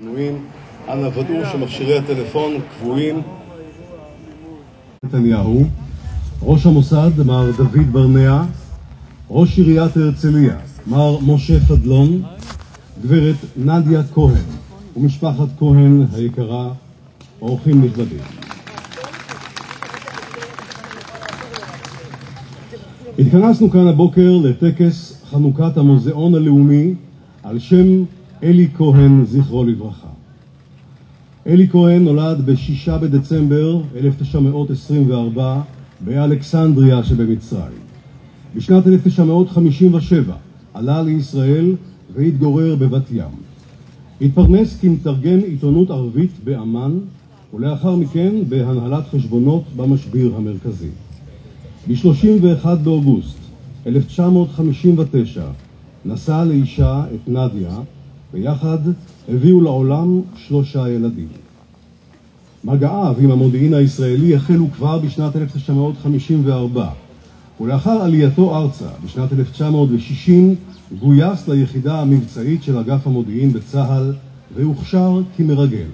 [0.00, 0.44] בנויים,
[0.88, 3.22] אנא ודאו שמכשירי הטלפון קבועים.
[5.04, 5.62] נתניהו,
[6.42, 8.42] ראש המוסד מר דוד ברנע,
[9.30, 10.56] ראש עיריית הרצליה
[10.86, 12.22] מר משה פדלון,
[13.02, 14.44] גברת נדיה כהן
[14.96, 16.72] ומשפחת כהן היקרה,
[17.42, 18.20] אורחים נכבדים.
[23.18, 26.94] התכנסנו כאן הבוקר לטקס חנוכת המוזיאון הלאומי
[27.42, 28.04] על שם
[28.42, 30.08] אלי כהן, זכרו לברכה.
[31.46, 35.62] אלי כהן נולד ב-6 בדצמבר 1924
[36.00, 37.78] באלכסנדריה שבמצרים.
[38.56, 40.34] בשנת 1957
[40.74, 41.74] עלה לישראל
[42.14, 43.30] והתגורר בבת ים.
[44.20, 46.98] התפרנס כמתרגם עיתונות ערבית באמ"ן
[47.54, 50.90] ולאחר מכן בהנהלת חשבונות במשביר המרכזי.
[51.88, 53.38] ב-31 באוגוסט
[53.86, 55.44] 1959
[56.04, 57.80] נשא לאישה את נדיה
[58.34, 58.78] ויחד
[59.28, 61.28] הביאו לעולם שלושה ילדים.
[62.64, 66.90] מגעיו עם המודיעין הישראלי החלו כבר בשנת 1954
[67.60, 70.54] ולאחר עלייתו ארצה בשנת 1960
[70.98, 74.12] גויס ליחידה המבצעית של אגף המודיעין בצה"ל
[74.56, 75.86] והוכשר כמרגל.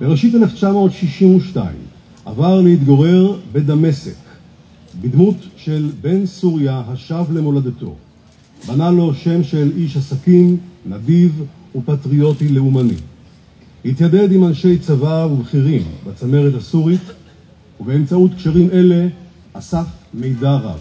[0.00, 1.66] בראשית 1962
[2.24, 4.16] עבר להתגורר בדמשק
[5.00, 7.94] בדמות של בן סוריה השב למולדתו.
[8.68, 11.44] בנה לו שם של איש עסקים, נדיב
[11.76, 12.94] ופטריוטי לאומני.
[13.84, 17.00] התיידד עם אנשי צבא ובכירים בצמרת הסורית,
[17.80, 19.08] ובאמצעות קשרים אלה
[19.52, 20.78] אסף מידע רב.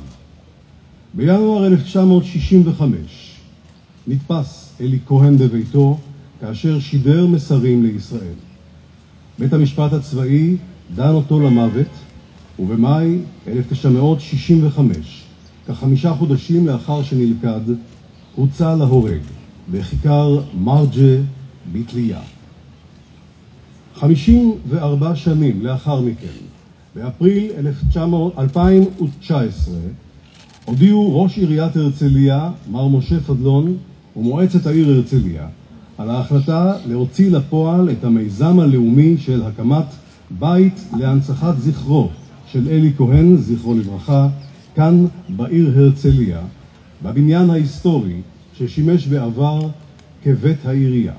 [1.14, 3.34] בינואר 1965
[4.08, 5.98] נתפס אלי כהן בביתו
[6.42, 8.34] כאשר שידר מסרים לישראל.
[9.40, 10.56] בית המשפט הצבאי
[10.96, 11.88] דן אותו למוות,
[12.60, 13.18] ובמאי
[13.48, 15.24] 1965,
[15.68, 17.62] כחמישה חודשים לאחר שנלכד,
[18.36, 19.22] הוצא להורג
[19.72, 21.18] בכיכר מרג'ה
[21.72, 22.20] בתלייה.
[23.96, 26.28] 54 שנים לאחר מכן,
[26.96, 27.52] באפריל
[28.38, 29.76] 2019,
[30.66, 33.78] הודיעו ראש עיריית הרצליה, מר משה פדלון,
[34.16, 35.48] ומועצת העיר הרצליה,
[35.98, 39.86] על ההחלטה להוציא לפועל את המיזם הלאומי של הקמת
[40.40, 42.10] בית להנצחת זכרו
[42.52, 44.28] של אלי כהן, זכרו לברכה,
[44.76, 46.40] כאן בעיר הרצליה,
[47.04, 48.22] בבניין ההיסטורי
[48.58, 49.70] ששימש בעבר
[50.24, 51.14] כבית העירייה.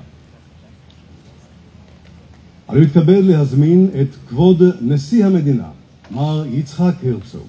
[2.69, 5.67] אני מתכבד להזמין את כבוד נשיא המדינה,
[6.11, 7.47] מר יצחק הרצוג.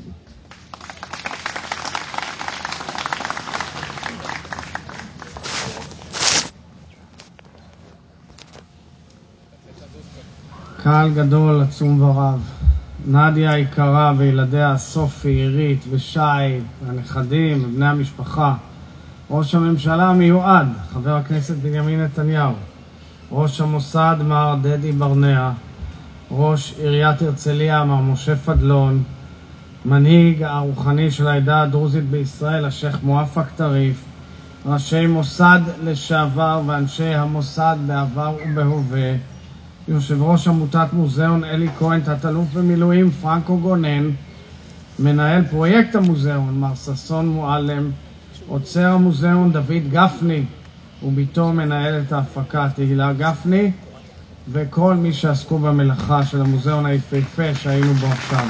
[10.82, 12.40] קהל גדול, עצום ורב.
[13.06, 16.20] נדיה היקרה וילדיה סופי, עירית ושי,
[16.86, 18.54] הנכדים ובני המשפחה,
[19.30, 22.52] ראש הממשלה המיועד, חבר הכנסת בנימין נתניהו,
[23.32, 25.50] ראש המוסד מר דדי ברנע,
[26.30, 29.02] ראש עיריית הרצליה מר משה פדלון,
[29.84, 34.04] מנהיג הרוחני של העדה הדרוזית בישראל, השייח' מואפק טריף,
[34.66, 39.12] ראשי מוסד לשעבר ואנשי המוסד בעבר ובהווה,
[39.88, 44.10] יושב ראש עמותת מוזיאון אלי כהן, תת-אלוף במילואים פרנקו גונן,
[44.98, 47.90] מנהל פרויקט המוזיאון מר ששון מועלם,
[48.48, 50.44] עוצר המוזיאון דוד גפני
[51.02, 53.70] וביתו מנהלת ההפקה תהילה גפני
[54.52, 58.46] וכל מי שעסקו במלאכה של המוזיאון היפהפה שהיינו בו עכשיו.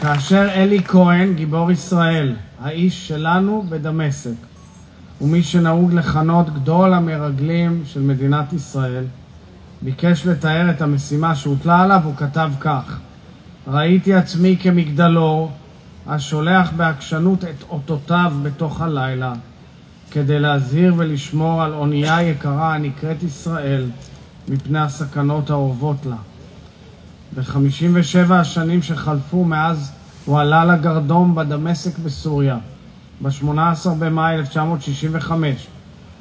[0.00, 4.30] כאשר אלי כהן, גיבור ישראל, האיש שלנו בדמשק,
[5.20, 9.04] ומי שנהוג לכנות גדול המרגלים של מדינת ישראל,
[9.82, 12.98] ביקש לתאר את המשימה שהוטלה עליו, הוא כתב כך:
[13.66, 15.52] ראיתי עצמי כמגדלור
[16.06, 19.32] השולח בעקשנות את אותותיו בתוך הלילה
[20.10, 23.86] כדי להזהיר ולשמור על אונייה יקרה הנקראת ישראל
[24.48, 26.16] מפני הסכנות האורבות לה.
[27.34, 29.92] ב-57 השנים שחלפו מאז
[30.24, 32.58] הוא עלה לגרדום בדמשק בסוריה,
[33.22, 35.66] ב-18 במאי 1965,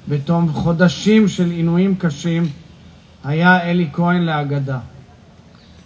[0.07, 2.47] בתום חודשים של עינויים קשים,
[3.23, 4.79] היה אלי כהן לאגדה.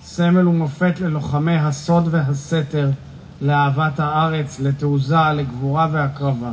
[0.03, 2.89] סמל ומופת ללוחמי הסוד והסתר,
[3.41, 6.51] לאהבת הארץ, לתעוזה, לגבורה והקרבה.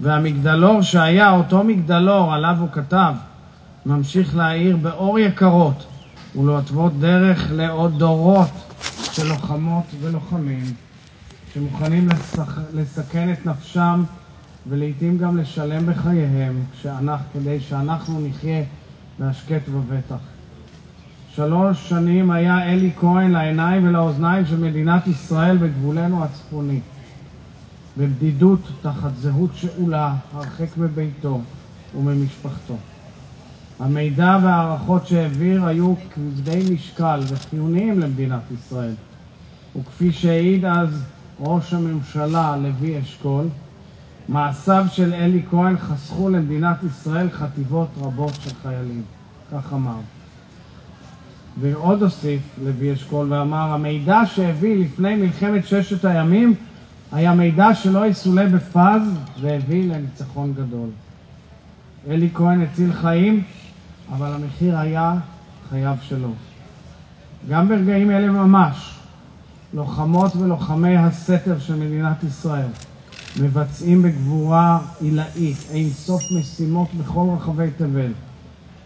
[0.00, 3.14] והמגדלור שהיה אותו מגדלור עליו הוא כתב,
[3.86, 5.86] ממשיך להאיר באור יקרות
[6.36, 8.48] ולהתוות דרך לעוד דורות
[9.12, 10.64] של לוחמות ולוחמים
[11.54, 12.58] שמוכנים לסכ...
[12.74, 14.04] לסכן את נפשם
[14.68, 18.62] ולעיתים גם לשלם בחייהם כשאנחנו, כדי שאנחנו נחיה
[19.18, 20.39] בהשקט ובטח.
[21.36, 26.80] שלוש שנים היה אלי כהן לעיניים ולאוזניים של מדינת ישראל בגבולנו הצפוני.
[27.98, 31.40] בבדידות, תחת זהות שאולה, הרחק מביתו,
[31.98, 32.76] וממשפחתו.
[33.80, 38.94] המידע וההערכות שהעביר היו כבדי משקל וחיוניים למדינת ישראל,
[39.76, 41.02] וכפי שהעיד אז
[41.40, 43.44] ראש הממשלה לוי אשכול,
[44.28, 49.02] מעשיו של אלי כהן חסכו למדינת ישראל חטיבות רבות של חיילים,
[49.52, 50.00] כך אמר.
[51.60, 56.54] ועוד הוסיף לוי אשכול ואמר, המידע שהביא לפני מלחמת ששת הימים
[57.12, 59.02] היה מידע שלא יסולא בפז
[59.40, 60.88] והביא לניצחון גדול.
[62.08, 63.42] אלי כהן הציל חיים,
[64.12, 65.14] אבל המחיר היה
[65.70, 66.32] חייו שלו.
[67.48, 68.94] גם ברגעים אלה ממש,
[69.74, 72.68] לוחמות ולוחמי הסתר של מדינת ישראל
[73.40, 78.12] מבצעים בגבורה עילאית אין סוף משימות בכל רחבי תבל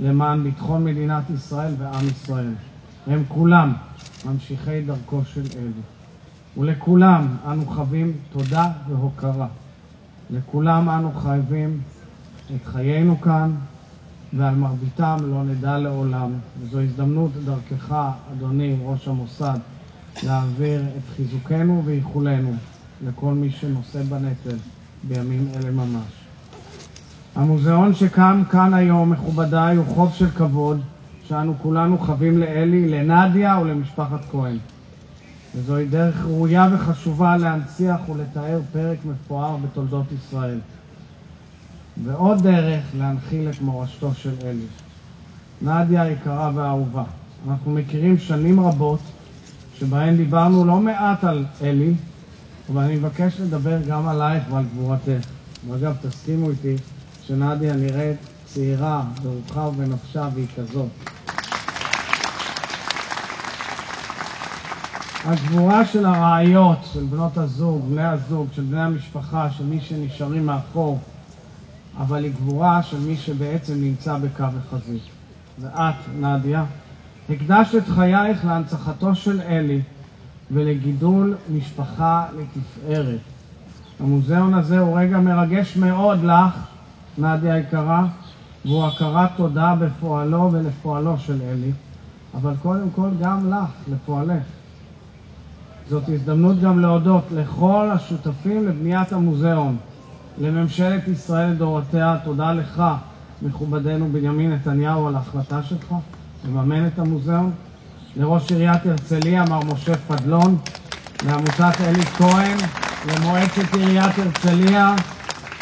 [0.04, 2.52] למען ביטחון מדינת ישראל ועם ישראל.
[3.06, 3.72] הם כולם
[4.24, 5.82] ממשיכי דרכו של אלי.
[6.56, 9.46] ולכולם אנו חבים תודה והוקרה.
[10.30, 11.80] לכולם אנו חייבים
[12.56, 13.50] את חיינו כאן,
[14.32, 16.30] ועל מרביתם לא נדע לעולם.
[16.60, 17.94] וזו הזדמנות דרכך,
[18.32, 19.58] אדוני ראש המוסד,
[20.22, 22.52] להעביר את חיזוקנו ואיחולנו
[23.06, 24.56] לכל מי שנושא בנטל
[25.08, 26.23] בימים אלה ממש.
[27.34, 30.80] המוזיאון שקם כאן היום, מכובדיי, הוא חוב של כבוד
[31.28, 34.56] שאנו כולנו חבים לאלי, לנדיה ולמשפחת כהן.
[35.54, 40.58] וזוהי דרך ראויה וחשובה להנציח ולתאר פרק מפואר בתולדות ישראל.
[42.04, 44.66] ועוד דרך להנחיל את מורשתו של אלי.
[45.62, 47.04] נדיה היקרה והאהובה,
[47.48, 49.00] אנחנו מכירים שנים רבות
[49.78, 51.94] שבהן דיברנו לא מעט על אלי,
[52.72, 55.26] אבל אני מבקש לדבר גם עלייך ועל גבורתך.
[55.68, 56.76] ואגב, תסכימו איתי
[57.26, 60.88] שנדיה נראית צעירה ברוחה ובנפשה והיא כזאת.
[65.24, 70.98] הגבורה של הרעיות, של בנות הזוג, בני הזוג, של בני המשפחה, של מי שנשארים מאחור,
[71.98, 75.02] אבל היא גבורה של מי שבעצם נמצא בקו החזית.
[75.60, 76.64] ואת, נדיה,
[77.30, 79.80] הקדשת את חייך להנצחתו של אלי
[80.50, 83.20] ולגידול משפחה לתפארת.
[84.00, 86.73] המוזיאון הזה הוא רגע מרגש מאוד לך,
[87.18, 88.06] נדיה היקרה,
[88.64, 91.72] והוא הכרת תודה בפועלו ולפועלו של אלי,
[92.34, 94.42] אבל קודם כל גם לך, לפועלך.
[95.88, 99.76] זאת הזדמנות גם להודות לכל השותפים לבניית המוזיאון,
[100.38, 102.82] לממשלת ישראל לדורותיה, תודה לך,
[103.42, 105.94] מכובדנו בנימין נתניהו, על ההחלטה שלך
[106.48, 107.50] לממן את המוזיאון,
[108.16, 110.56] לראש עיריית הרצליה, מר משה פדלון,
[111.26, 112.56] לעמותת אלי כהן,
[113.06, 114.94] למועצת עיריית הרצליה,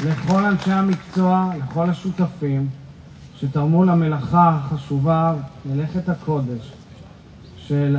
[0.04, 2.68] לכל אנשי המקצוע, לכל השותפים
[3.38, 5.34] שתרמו למלאכה החשובה,
[5.66, 6.72] מלאכת הקודש
[7.56, 7.96] של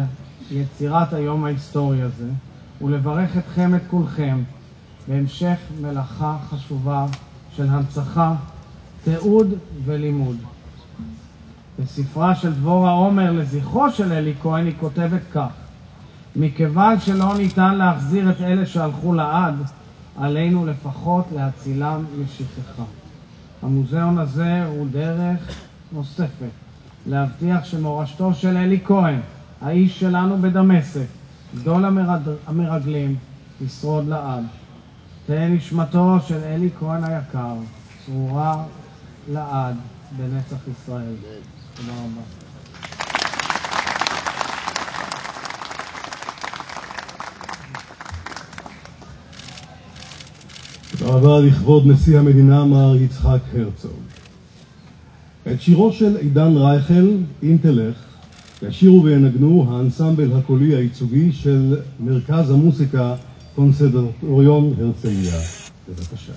[0.52, 2.30] יצירת היום ההיסטורי הזה,
[2.82, 4.44] ולברך אתכם, את כולכם,
[5.08, 7.06] בהמשך מלאכה חשובה
[7.56, 8.34] של הנצחה,
[9.04, 9.54] תיעוד
[9.86, 10.38] ולימוד.
[11.80, 15.50] בספרה של דבורה עומר לזכרו של אלי כהן היא כותבת כך:
[16.36, 19.56] מכיוון שלא ניתן להחזיר את אלה שהלכו לעד,
[20.18, 22.84] עלינו לפחות להצילם משכחה.
[23.62, 25.56] המוזיאון הזה הוא דרך
[25.92, 26.52] נוספת
[27.06, 29.20] להבטיח שמורשתו של אלי כהן,
[29.62, 31.06] האיש שלנו בדמשק,
[31.56, 31.86] גדול
[32.48, 33.16] המרגלים,
[33.62, 34.44] ישרוד לעד.
[35.26, 37.56] תהא נשמתו של אלי כהן היקר,
[38.06, 38.64] צרורה
[39.32, 39.76] לעד
[40.18, 41.16] בנצח ישראל.
[41.78, 42.43] תודה רבה.
[51.04, 53.92] רבה לכבוד נשיא המדינה מר יצחק הרצוג.
[55.52, 57.08] את שירו של עידן רייכל,
[57.44, 57.96] אם תלך,
[58.62, 63.16] ישירו וינגנו האנסמבל הקולי הייצוגי של מרכז המוסיקה
[63.56, 65.40] קונסרבטוריון הרצליה.
[65.90, 66.34] בבקשה.